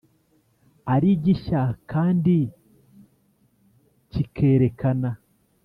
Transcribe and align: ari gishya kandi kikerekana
ari 0.93 1.09
gishya 1.23 1.61
kandi 1.91 2.35
kikerekana 4.11 5.09